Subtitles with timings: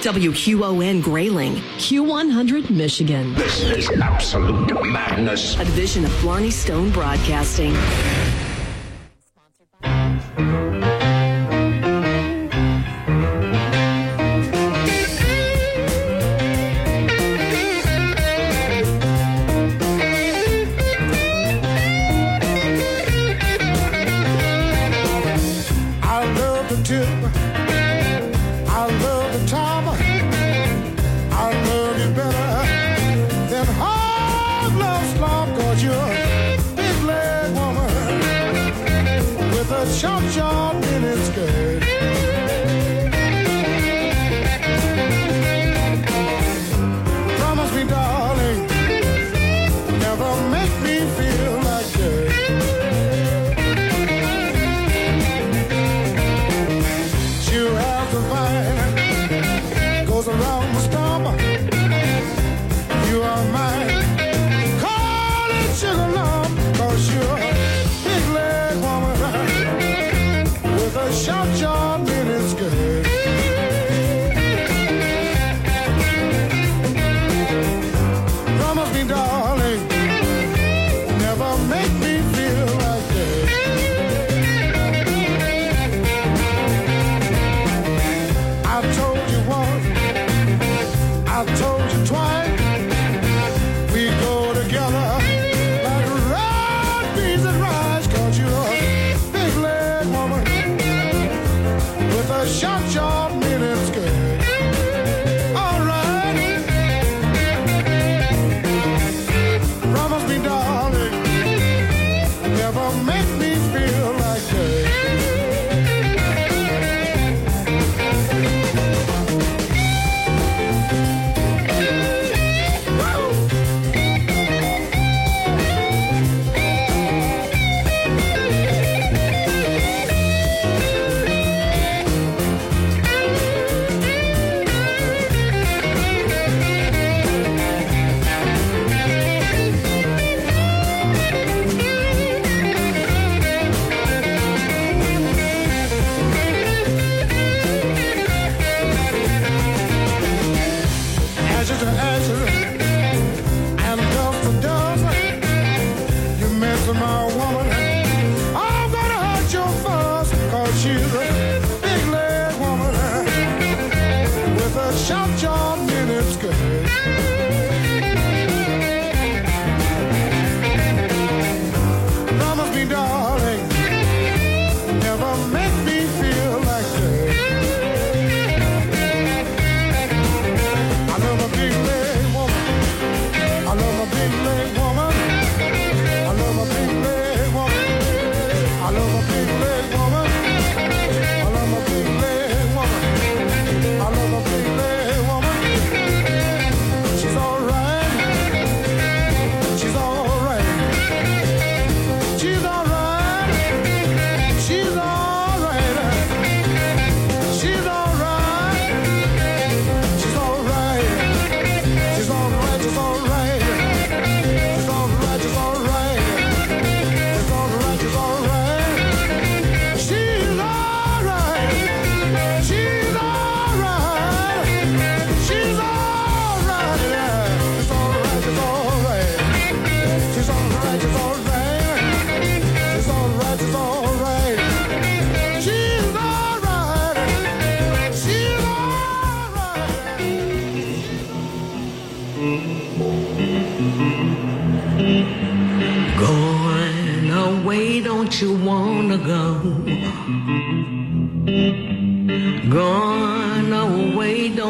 [0.00, 3.34] WQON Grayling, Q100 Michigan.
[3.34, 5.60] This is absolute madness.
[5.60, 7.74] A division of Blarney Stone Broadcasting.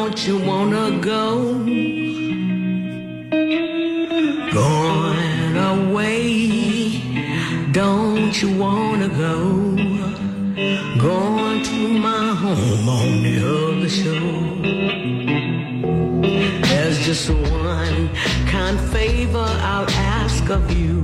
[0.03, 1.53] don't you wanna go?
[4.51, 7.01] Going away,
[7.71, 9.35] don't you wanna go?
[10.97, 14.55] Going to my home on the other shore.
[16.69, 18.09] There's just one
[18.47, 21.00] kind favor I'll ask of you.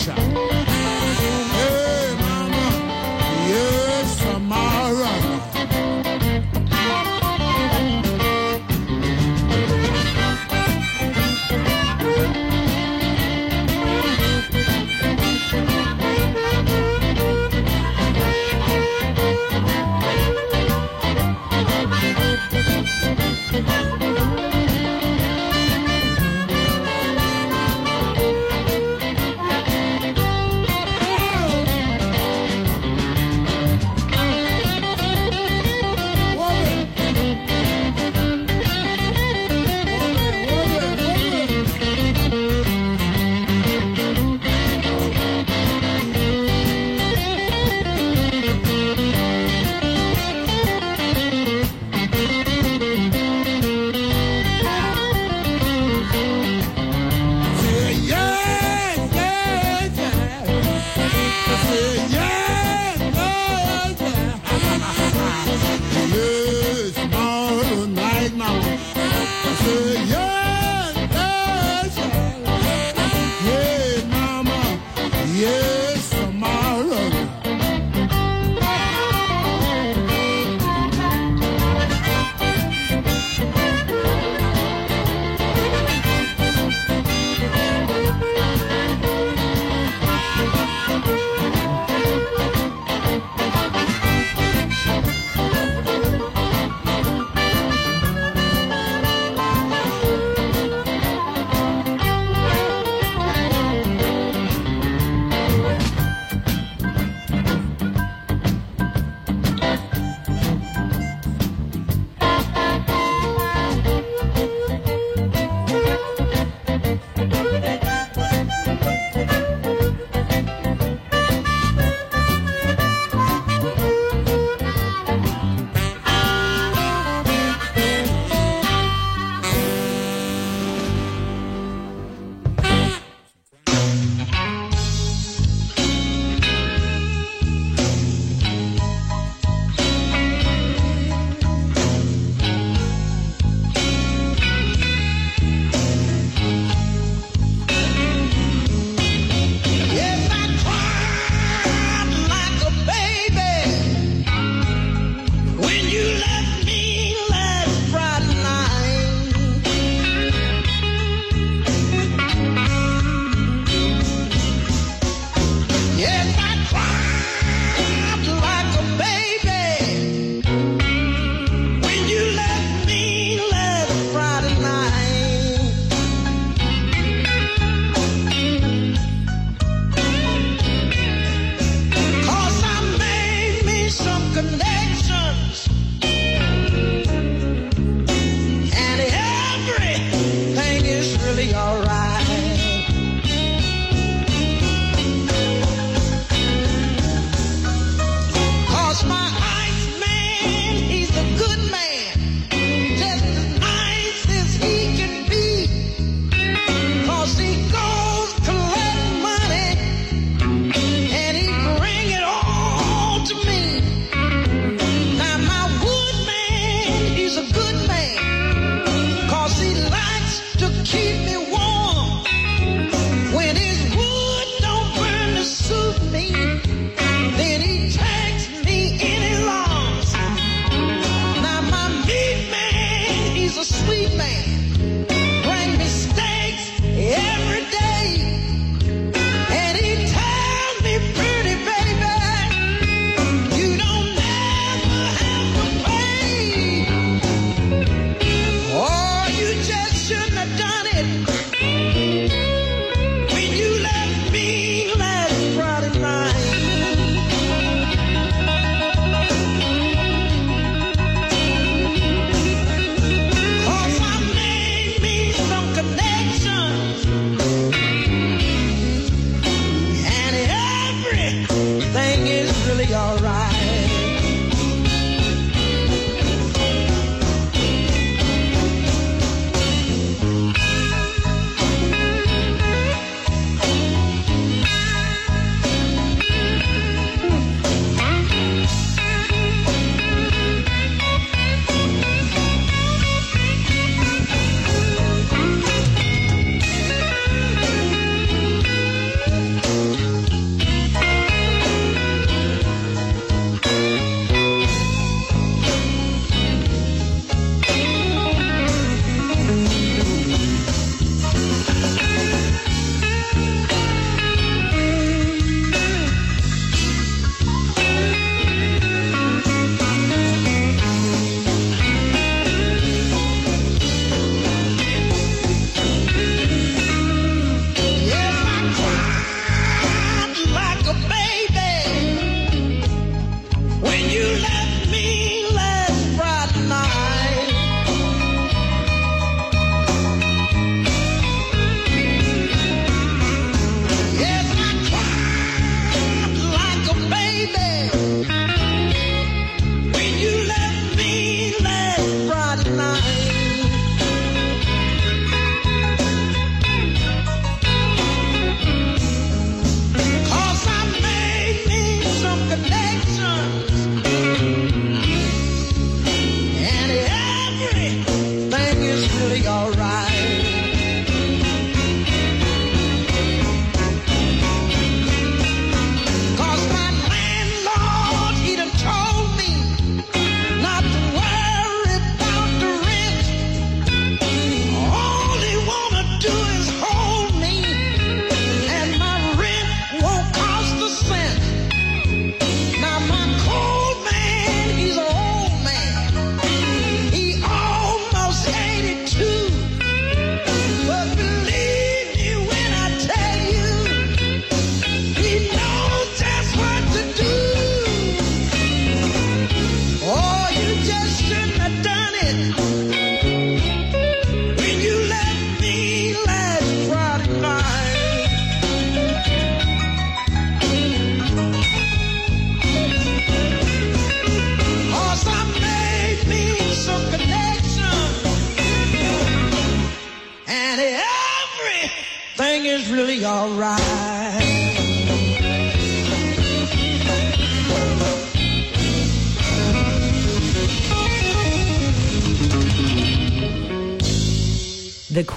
[0.00, 0.49] Jump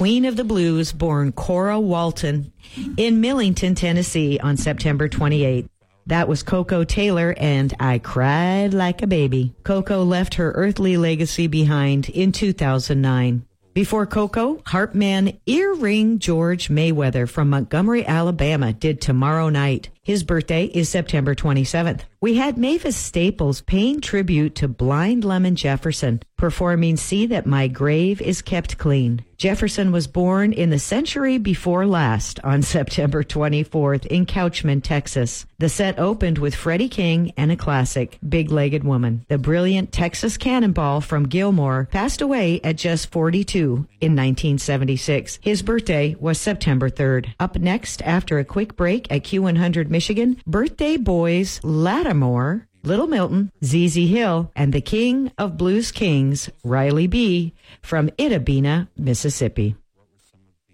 [0.03, 2.51] Queen of the Blues, born Cora Walton
[2.97, 5.69] in Millington, Tennessee on September 28th.
[6.07, 9.53] That was Koko Taylor and I Cried Like a Baby.
[9.63, 13.45] Koko left her earthly legacy behind in 2009.
[13.73, 19.87] Before Koko, harpman Earring George Mayweather from Montgomery, Alabama did Tomorrow Night.
[20.05, 22.01] His birthday is September 27th.
[22.19, 28.21] We had Mavis Staples paying tribute to Blind Lemon Jefferson, performing See That My Grave
[28.21, 29.23] is Kept Clean.
[29.37, 35.45] Jefferson was born in the century before last on September 24th in Coutchman, Texas.
[35.57, 39.25] The set opened with Freddie King and a classic, Big Legged Woman.
[39.27, 45.39] The brilliant Texas Cannonball from Gilmer passed away at just 42 in 1976.
[45.41, 47.33] His birthday was September 3rd.
[47.37, 53.95] Up next, after a quick break at Q100 Michigan, birthday boys Latimore Little Milton, ZZ
[54.09, 57.53] Hill, and the King of Blues Kings, Riley B.
[57.81, 59.75] from Itta Mississippi.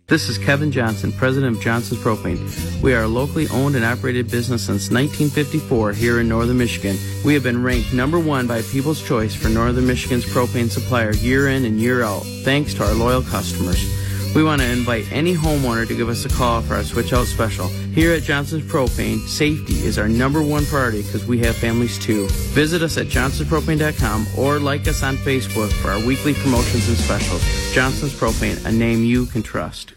[0.08, 2.82] This is Kevin Johnson, president of Johnson's Propane.
[2.82, 6.98] We are a locally owned and operated business since 1954 here in northern Michigan.
[7.24, 11.50] We have been ranked number one by People's Choice for northern Michigan's propane supplier year
[11.50, 13.86] in and year out, thanks to our loyal customers.
[14.36, 17.26] We want to invite any homeowner to give us a call for our switch out
[17.26, 17.68] special.
[17.68, 22.28] Here at Johnson's Propane, safety is our number one priority because we have families too.
[22.54, 27.42] Visit us at johnsonspropane.com or like us on Facebook for our weekly promotions and specials.
[27.74, 29.94] Johnson's Propane, a name you can trust.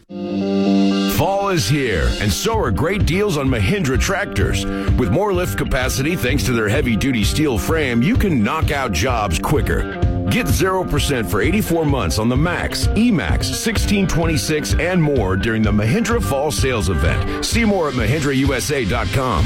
[1.16, 4.64] Fall is here, and so are great deals on Mahindra tractors.
[4.64, 8.92] With more lift capacity thanks to their heavy duty steel frame, you can knock out
[8.92, 10.11] jobs quicker.
[10.30, 16.22] Get 0% for 84 months on the Max, E-Max, 1626, and more during the Mahindra
[16.22, 17.44] Fall Sales Event.
[17.44, 19.44] See more at MahindraUSA.com.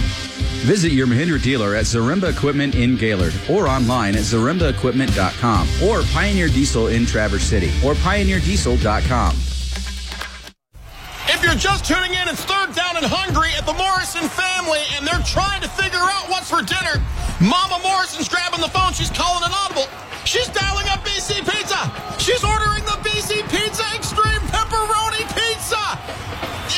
[0.66, 6.48] Visit your Mahindra dealer at Zaremba Equipment in Gaylord or online at zarembaequipment.com or Pioneer
[6.48, 9.55] Diesel in Traverse City or pioneerdiesel.com.
[11.28, 15.06] If you're just tuning in, it's third down and hungry at the Morrison family, and
[15.06, 17.02] they're trying to figure out what's for dinner.
[17.42, 18.92] Mama Morrison's grabbing the phone.
[18.94, 19.90] She's calling an audible.
[20.24, 21.78] She's dialing up BC Pizza.
[22.22, 25.82] She's ordering the BC Pizza Extreme Pepperoni Pizza.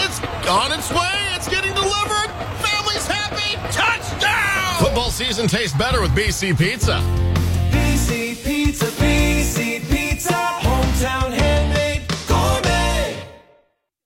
[0.05, 1.17] It's on its way.
[1.37, 2.33] It's getting delivered.
[2.65, 3.57] Family's happy.
[3.73, 4.81] Touchdown!
[4.81, 7.01] Football season tastes better with BC Pizza.
[7.71, 11.38] BC Pizza, BC Pizza, hometown.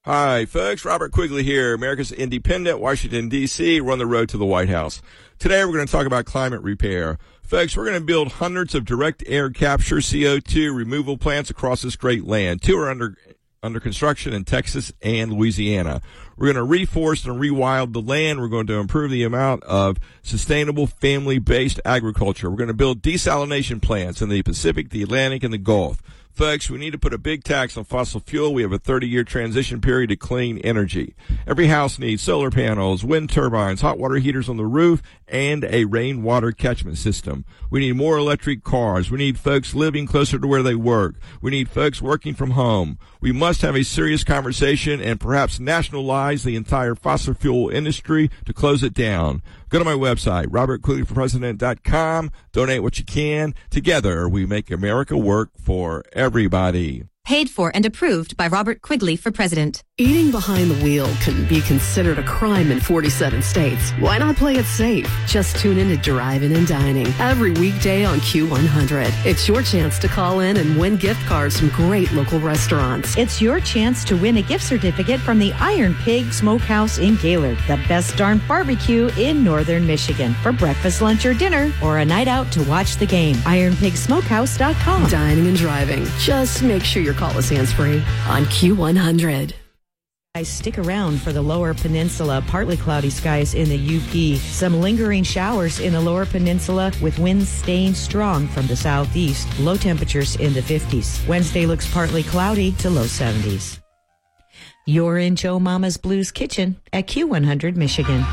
[0.05, 0.85] Hi, folks.
[0.85, 5.01] Robert Quigley here, America's Independent, Washington, D.C., run the road to the White House.
[5.39, 7.21] Today we're going to talk about climate repair.
[7.45, 11.95] Folks, we're going to build hundreds of direct air capture CO2 removal plants across this
[11.95, 12.63] great land.
[12.63, 13.17] Two are under
[13.63, 16.03] under construction in Texas and Louisiana.
[16.37, 18.41] We're going to reforest and rewild the land.
[18.41, 22.51] We're going to improve the amount of sustainable family-based agriculture.
[22.51, 26.03] We're going to build desalination plants in the Pacific, the Atlantic, and the Gulf.
[26.33, 28.55] Folks, we need to put a big tax on fossil fuel.
[28.55, 31.15] We have a 30 year transition period to clean energy.
[31.47, 35.85] Every house needs solar panels, wind turbines, hot water heaters on the roof, and a
[35.85, 37.45] rainwater catchment system.
[37.69, 39.11] We need more electric cars.
[39.11, 41.17] We need folks living closer to where they work.
[41.43, 42.99] We need folks working from home.
[43.21, 48.55] We must have a serious conversation and perhaps nationalize the entire fossil fuel industry to
[48.55, 49.43] close it down.
[49.73, 52.31] Go to my website, robertquigleyforpresident.com.
[52.53, 53.55] Donate what you can.
[53.71, 57.05] Together, we make America work for everybody.
[57.25, 59.85] Paid for and approved by Robert Quigley for president.
[59.97, 63.93] Eating behind the wheel can be considered a crime in 47 states.
[64.01, 65.09] Why not play it safe?
[65.29, 69.25] Just tune in to Driving and Dining every weekday on Q100.
[69.25, 73.17] It's your chance to call in and win gift cards from great local restaurants.
[73.17, 77.59] It's your chance to win a gift certificate from the Iron Pig Smokehouse in Gaylord,
[77.69, 82.27] the best darn barbecue in northern Michigan for breakfast, lunch, or dinner, or a night
[82.27, 83.37] out to watch the game.
[83.37, 85.09] IronPigSmokehouse.com.
[85.09, 86.05] Dining and driving.
[86.19, 89.53] Just make sure your call is hands free on Q100.
[90.35, 92.43] I stick around for the lower peninsula.
[92.47, 94.39] Partly cloudy skies in the UP.
[94.39, 99.47] Some lingering showers in the lower peninsula with winds staying strong from the southeast.
[99.61, 101.27] Low temperatures in the 50s.
[101.29, 103.79] Wednesday looks partly cloudy to low 70s.
[104.87, 108.25] You're in Joe Mama's Blues Kitchen at Q100 Michigan.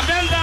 [0.00, 0.39] Abdel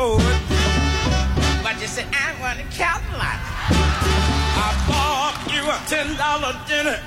[0.00, 0.40] forward.
[1.62, 3.40] But you said, I want to Cadillac.
[4.66, 6.98] I bought you a ten dollar dinner.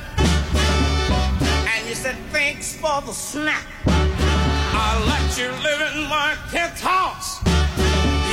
[1.72, 3.66] And you said, thanks for the snack.
[3.88, 7.42] I let you live in my penthouse.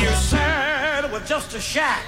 [0.03, 2.05] You said it was just a shack.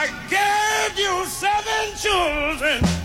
[0.00, 0.02] I
[0.36, 3.03] gave you seven children.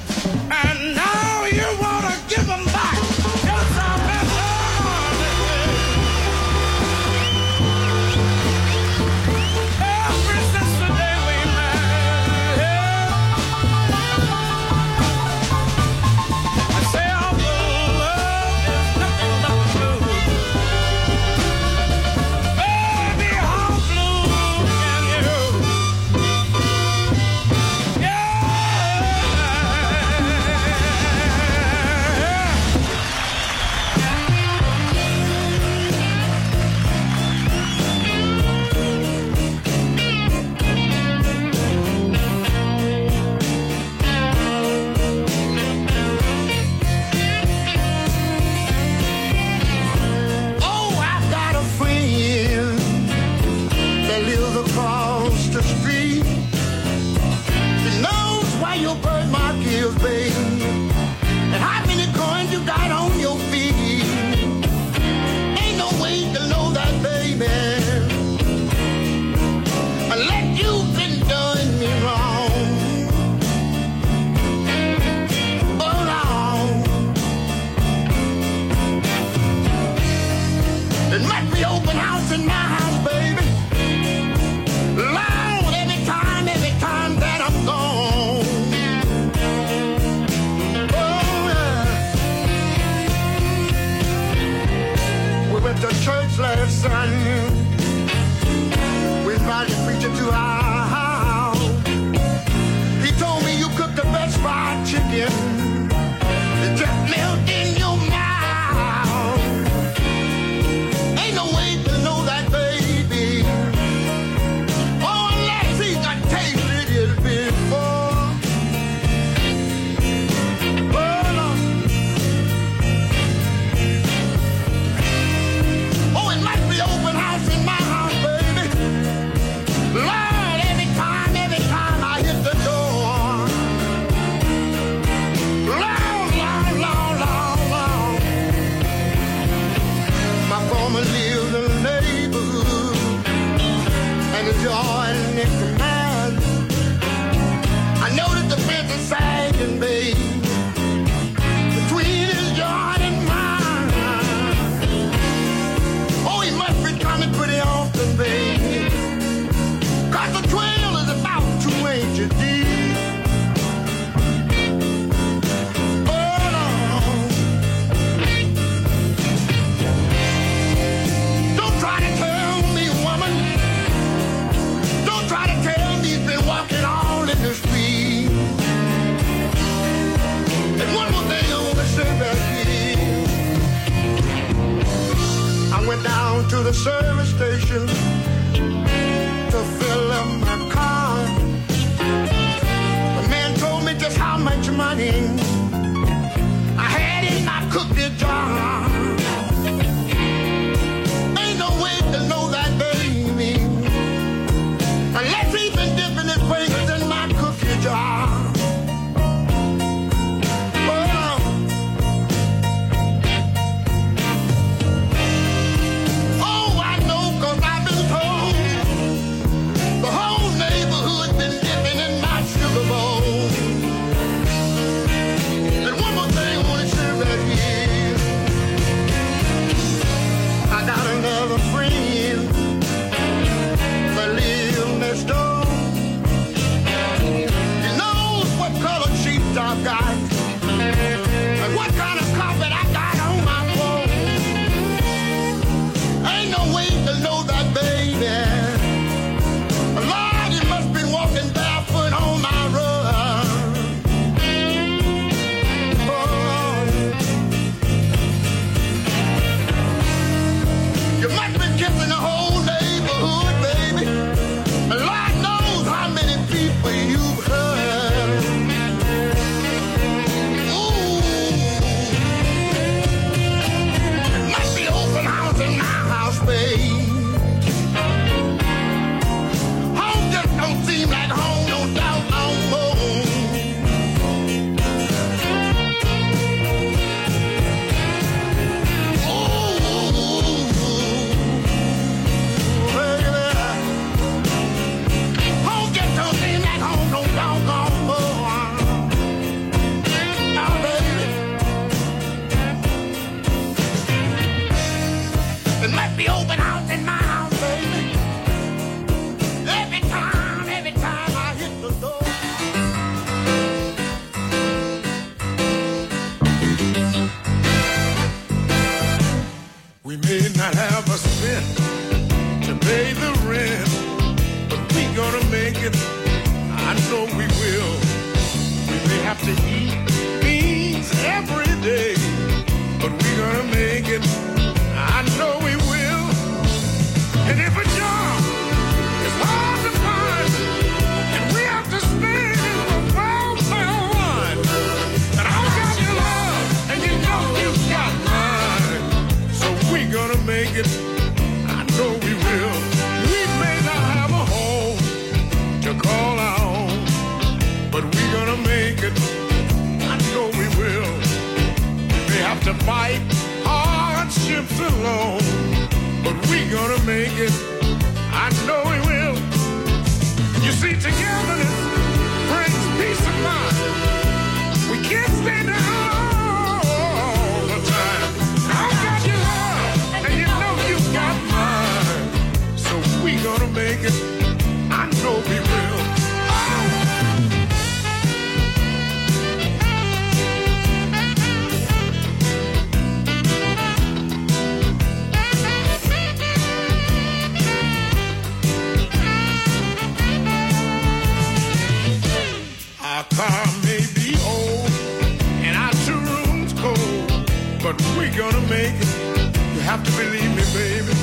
[407.89, 409.55] but we're gonna make it.
[409.73, 411.13] You have to believe me, baby.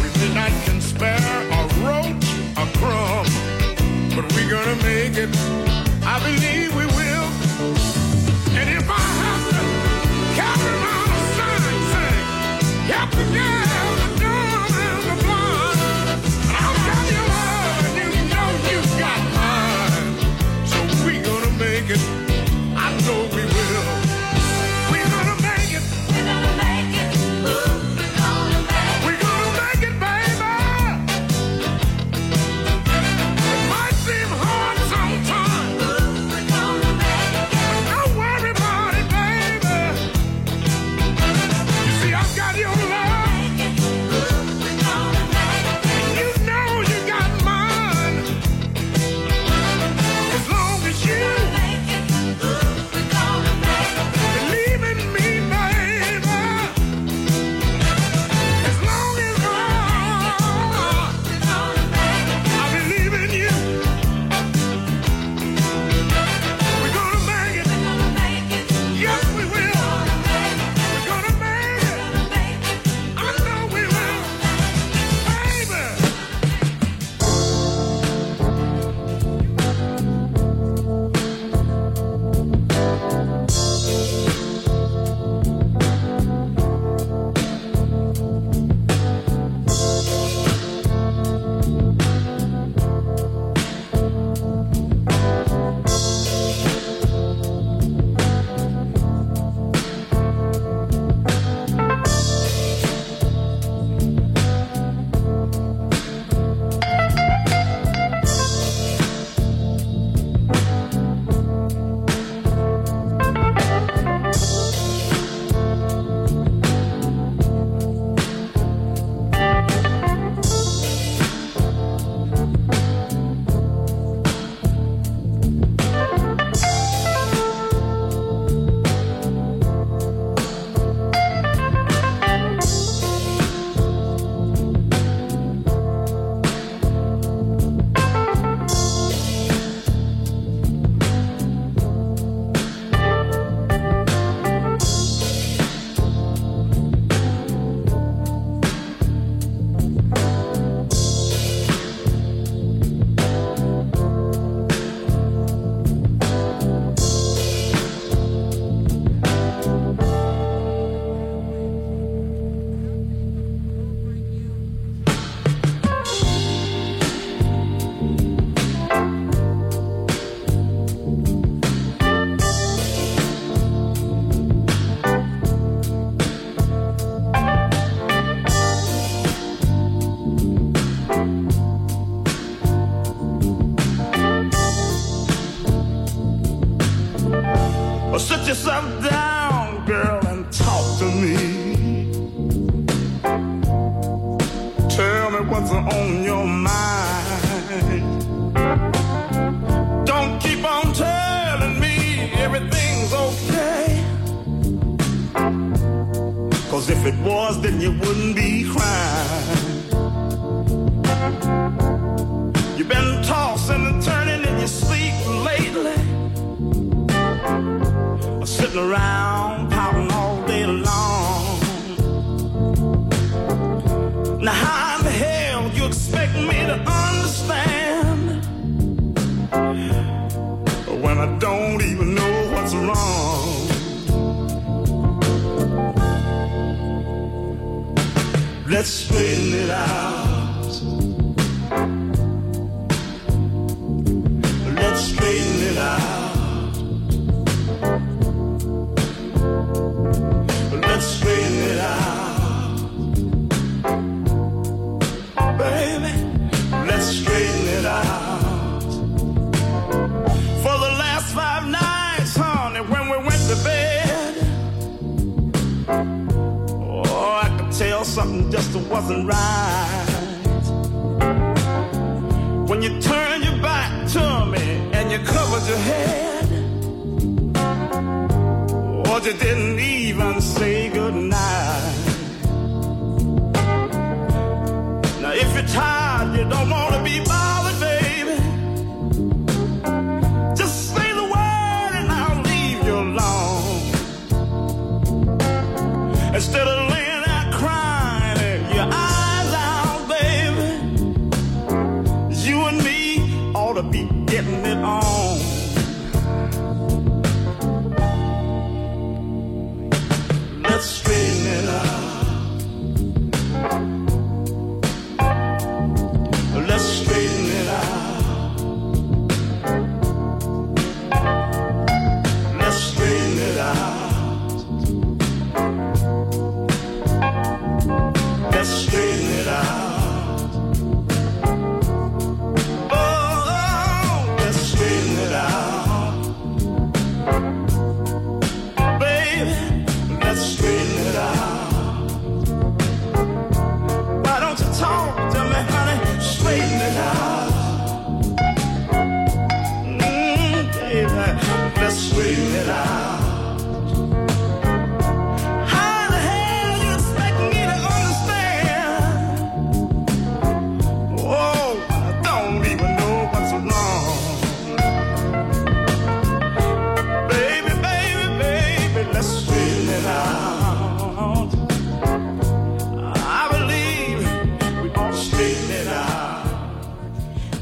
[0.00, 2.26] We may not can spare a roach,
[2.56, 3.26] a crumb,
[4.14, 5.30] but we're gonna make it.
[6.04, 6.69] I believe.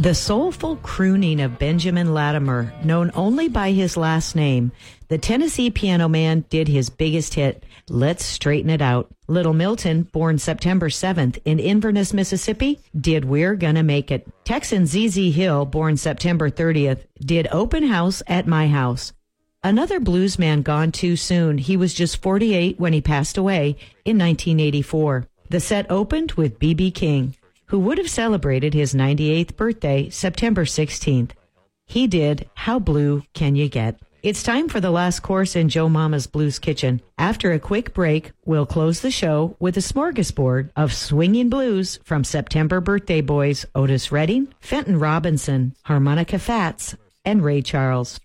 [0.08, 4.72] The soulful crooning of Benjamin Latimore, known only by his last name,
[5.08, 9.14] the Tennessee piano man did his biggest hit, Let's Straighten It Out.
[9.26, 14.26] Little Milton, born September 7th in Inverness, Mississippi, did We're Gonna Make It.
[14.44, 19.12] Texan ZZ Hill, born September 30th, did Open House at My House.
[19.62, 21.58] Another blues man gone too soon.
[21.58, 25.26] He was just 48 when he passed away in 1984.
[25.50, 26.92] The set opened with B.B.
[26.92, 27.34] King,
[27.68, 31.30] who would have celebrated his 98th birthday September 16th.
[31.86, 33.98] He did How Blue Can You Get?
[34.22, 37.00] It's time for the last course in Joe Mama's Blues Kitchen.
[37.16, 42.24] After a quick break, we'll close the show with a smorgasbord of swinging blues from
[42.24, 48.18] September birthday boys Otis Redding, Fenton Robinson, Harmonica Fats, and Ray Charles.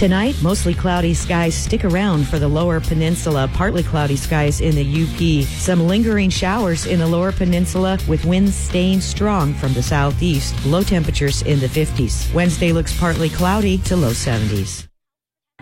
[0.00, 5.02] Tonight, mostly cloudy skies stick around for the lower peninsula, partly cloudy skies in the
[5.04, 5.44] UP.
[5.46, 10.54] Some lingering showers in the lower peninsula with winds staying strong from the southeast.
[10.64, 12.32] Low temperatures in the 50s.
[12.32, 14.89] Wednesday looks partly cloudy to low 70s.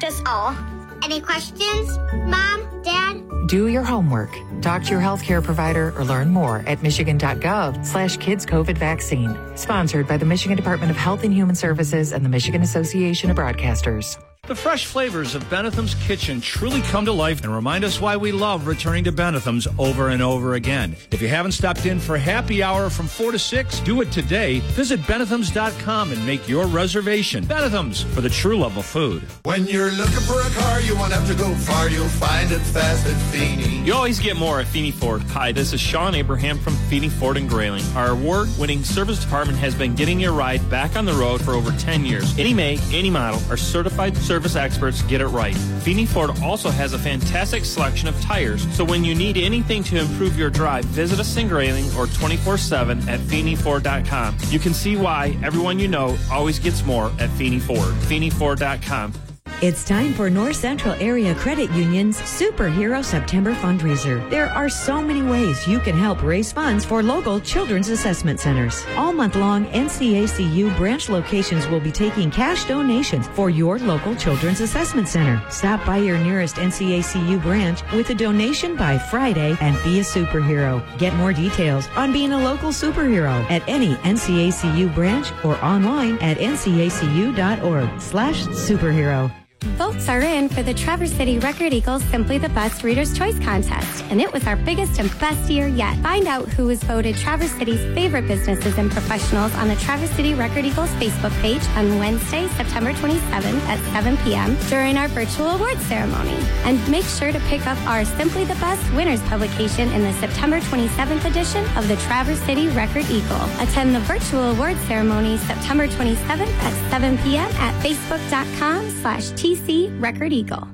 [0.01, 0.57] That's all.
[1.03, 1.99] Any questions?
[2.27, 2.83] Mom?
[2.83, 3.23] Dad?
[3.49, 4.31] Do your homework.
[4.61, 9.37] Talk to your healthcare provider or learn more at michigan.gov slash kids COVID vaccine.
[9.57, 13.37] Sponsored by the Michigan Department of Health and Human Services and the Michigan Association of
[13.37, 14.19] Broadcasters.
[14.49, 18.33] The fresh flavors of Bennethum's Kitchen truly come to life and remind us why we
[18.33, 20.97] love returning to Bennethum's over and over again.
[21.11, 24.61] If you haven't stopped in for happy hour from 4 to 6, do it today.
[24.73, 27.45] Visit Bennethums.com and make your reservation.
[27.45, 29.21] Benethams, for the true love of food.
[29.43, 31.91] When you're looking for a car, you won't have to go far.
[31.91, 33.85] You'll find it fast at Feeney.
[33.85, 35.21] You always get more at Feeney Ford.
[35.25, 37.85] Hi, this is Sean Abraham from Feeney Ford and Grayling.
[37.95, 41.71] Our award-winning service department has been getting your ride back on the road for over
[41.73, 42.39] 10 years.
[42.39, 45.57] Any make, any model, our certified service service experts get it right.
[45.83, 49.99] Feeney Ford also has a fantastic selection of tires, so when you need anything to
[49.99, 54.37] improve your drive, visit us in Grayling or 24-7 at FeeneyFord.com.
[54.51, 57.93] You can see why everyone you know always gets more at Feeney Ford.
[58.07, 59.28] FeeneyFord.com.
[59.61, 64.31] It's time for North Central Area Credit Union's Superhero September fundraiser.
[64.31, 68.87] There are so many ways you can help raise funds for local children's assessment centers.
[68.97, 74.61] All month long, NCACU branch locations will be taking cash donations for your local children's
[74.61, 75.43] assessment center.
[75.51, 80.81] Stop by your nearest NCACU branch with a donation by Friday and be a superhero.
[80.99, 86.37] Get more details on being a local superhero at any NCACU branch or online at
[86.37, 89.33] ncacu.org slash superhero.
[89.63, 94.05] Votes are in for the Traverse City Record Eagles Simply the Best Reader's Choice Contest,
[94.11, 95.97] and it was our biggest and best year yet.
[95.99, 100.35] Find out who was voted Traverse City's favorite businesses and professionals on the Traverse City
[100.35, 104.57] Record Eagles Facebook page on Wednesday, September 27th at 7 p.m.
[104.69, 106.37] during our virtual awards ceremony.
[106.65, 110.61] And make sure to pick up our Simply the Best Winners publication in the September
[110.61, 113.45] 27th edition of the Traverse City Record Eagle.
[113.61, 117.51] Attend the virtual awards ceremony September 27th at 7 p.m.
[117.57, 120.69] at facebook.com slash TC Record Eagle.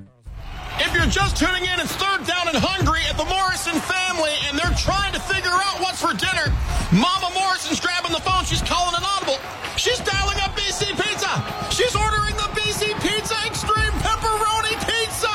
[0.82, 4.58] If you're just tuning in, it's third down and hungry at the Morrison family, and
[4.58, 6.50] they're trying to figure out what's for dinner.
[6.90, 8.42] Mama Morrison's grabbing the phone.
[8.42, 9.38] She's calling an audible.
[9.78, 11.30] She's dialing up BC Pizza.
[11.70, 15.30] She's ordering the BC Pizza Extreme Pepperoni Pizza.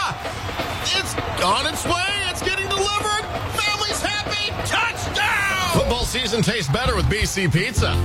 [0.99, 2.11] It's on its way.
[2.27, 3.23] It's getting delivered.
[3.55, 4.51] Family's happy.
[4.67, 5.79] Touchdown!
[5.79, 7.95] Football season tastes better with BC Pizza.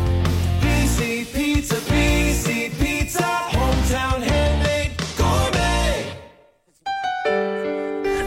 [0.63, 4.23] BC Pizza, BC Pizza, hometown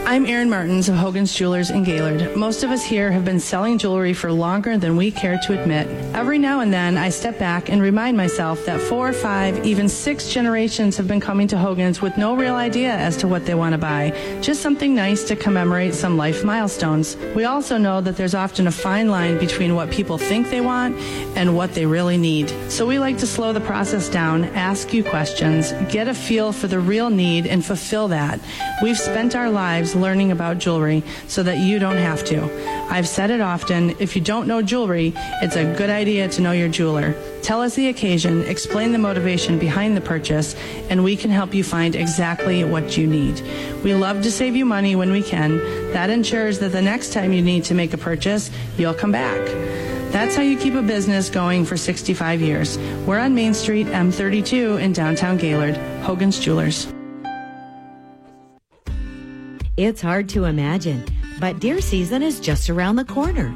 [0.08, 2.34] I'm Erin Martins of Hogan's Jewelers in Gaylord.
[2.34, 5.86] Most of us here have been selling jewelry for longer than we care to admit.
[6.14, 10.30] Every now and then, I step back and remind myself that four, five, even six
[10.30, 13.74] generations have been coming to Hogan's with no real idea as to what they want
[13.74, 14.38] to buy.
[14.40, 17.14] Just something nice to commemorate some life milestones.
[17.36, 20.96] We also know that there's often a fine line between what people think they want
[21.36, 22.48] and what they really need.
[22.70, 26.66] So we like to slow the process down, ask you questions, get a feel for
[26.66, 28.40] the real need, and fulfill that.
[28.82, 32.42] We've spent our lives learning about jewelry so that you don't have to.
[32.90, 36.52] I've said it often if you don't know jewelry, it's a good idea to know
[36.52, 37.14] your jeweler.
[37.42, 40.56] Tell us the occasion, explain the motivation behind the purchase,
[40.88, 43.40] and we can help you find exactly what you need.
[43.84, 45.58] We love to save you money when we can.
[45.92, 49.46] That ensures that the next time you need to make a purchase, you'll come back.
[50.10, 52.78] That's how you keep a business going for 65 years.
[53.06, 55.76] We're on Main Street, M32 in downtown Gaylord.
[56.02, 56.92] Hogan's Jewelers.
[59.78, 61.04] It's hard to imagine,
[61.38, 63.54] but deer season is just around the corner.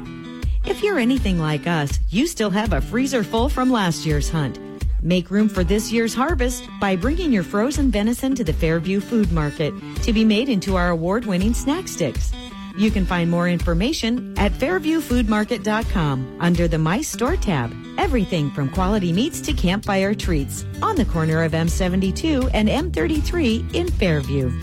[0.65, 4.57] If you're anything like us, you still have a freezer full from last year's hunt.
[5.01, 9.33] Make room for this year's harvest by bringing your frozen venison to the Fairview Food
[9.33, 12.31] Market to be made into our award-winning snack sticks.
[12.77, 17.75] You can find more information at fairviewfoodmarket.com under the My Store tab.
[17.97, 23.91] Everything from quality meats to campfire treats on the corner of M72 and M33 in
[23.91, 24.57] Fairview.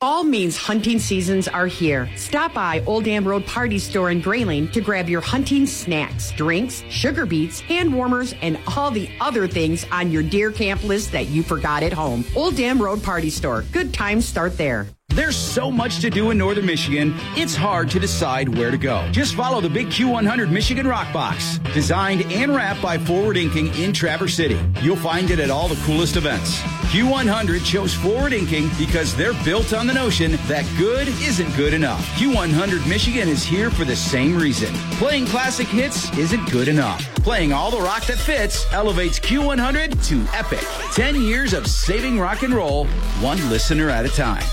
[0.00, 2.08] Fall means hunting seasons are here.
[2.16, 6.84] Stop by Old Dam Road Party Store in Grayling to grab your hunting snacks, drinks,
[6.90, 11.28] sugar beets, hand warmers, and all the other things on your deer camp list that
[11.28, 12.24] you forgot at home.
[12.34, 13.64] Old Dam Road Party Store.
[13.72, 14.86] Good times start there.
[15.16, 19.08] There's so much to do in northern Michigan, it's hard to decide where to go.
[19.12, 23.94] Just follow the big Q100 Michigan Rock Box, designed and wrapped by Forward Inking in
[23.94, 24.60] Traverse City.
[24.82, 26.60] You'll find it at all the coolest events.
[26.92, 32.06] Q100 chose Forward Inking because they're built on the notion that good isn't good enough.
[32.18, 34.70] Q100 Michigan is here for the same reason.
[34.98, 37.02] Playing classic hits isn't good enough.
[37.24, 40.60] Playing all the rock that fits elevates Q100 to epic.
[40.92, 42.84] 10 years of saving rock and roll,
[43.22, 44.44] one listener at a time.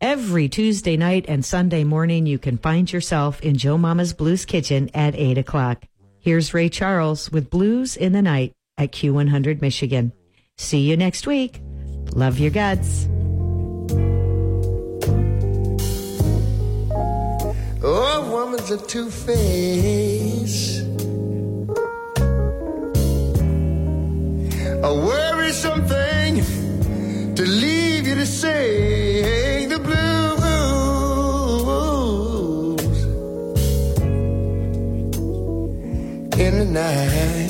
[0.00, 4.88] Every Tuesday night and Sunday morning, you can find yourself in Joe Mama's Blues Kitchen
[4.94, 5.82] at 8 o'clock.
[6.20, 10.12] Here's Ray Charles with Blues in the Night at Q100 Michigan.
[10.56, 11.60] See you next week.
[12.12, 13.08] Love your guts.
[17.82, 20.78] Oh, woman's a two-face.
[24.80, 29.37] A worrisome thing to leave you to sing
[36.68, 37.47] night.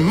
[0.00, 0.06] The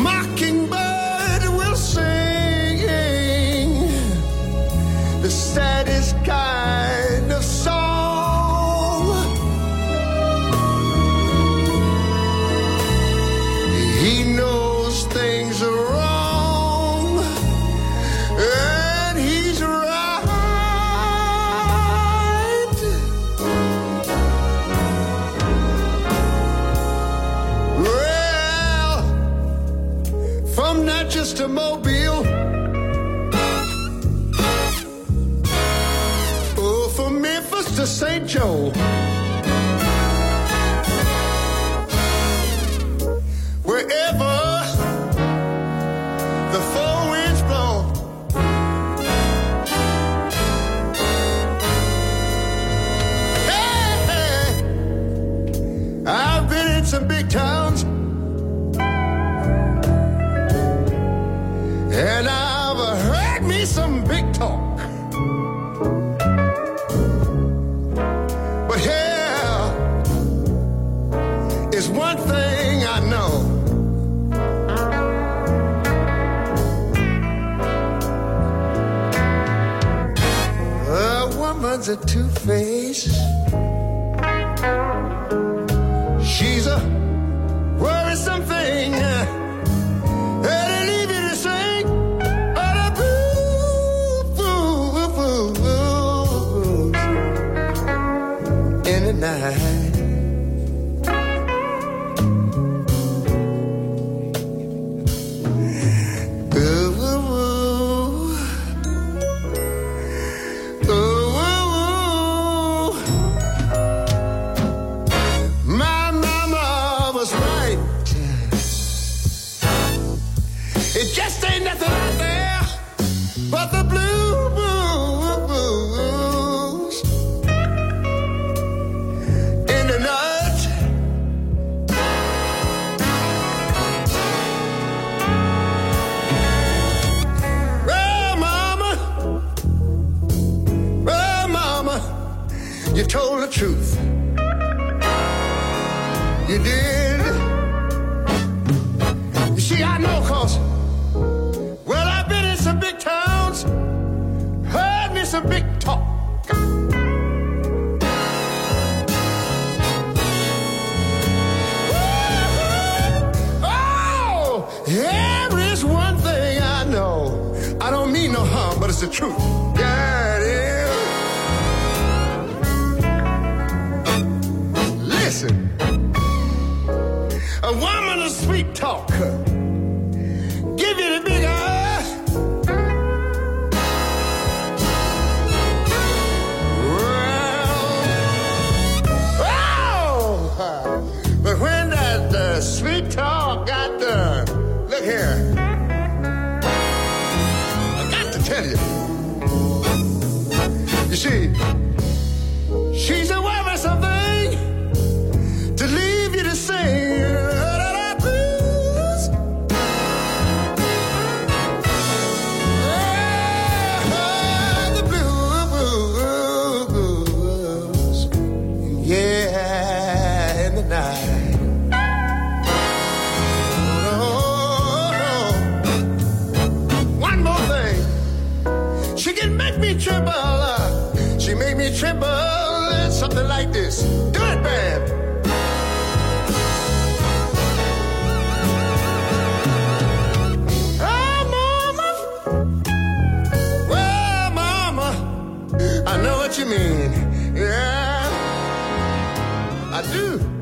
[250.02, 250.59] Do.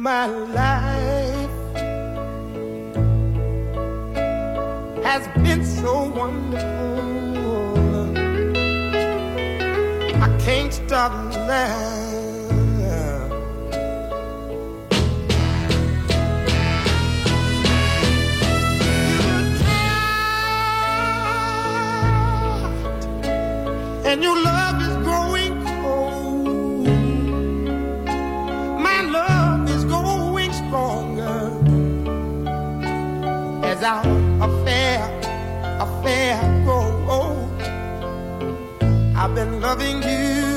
[0.00, 1.50] my life
[5.04, 6.56] has been so wonderful.
[10.22, 11.12] I can't stop
[11.46, 11.98] now.
[24.06, 24.79] And you love
[39.30, 40.49] I've been loving you.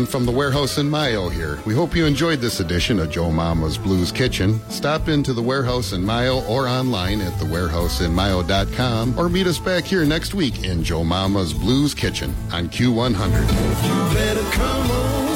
[0.00, 1.58] John from the warehouse in Mio here.
[1.66, 4.58] We hope you enjoyed this edition of Joe Mama's Blues Kitchen.
[4.70, 10.06] Stop into the warehouse in Mio or online at thewarehouseinmio.com or meet us back here
[10.06, 15.29] next week in Joe Mama's Blues Kitchen on Q100.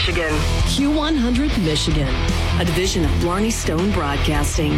[0.00, 0.32] Michigan.
[0.64, 2.08] Q100 Michigan,
[2.58, 4.72] a division of Blarney Stone Broadcasting.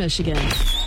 [0.00, 0.79] Michigan.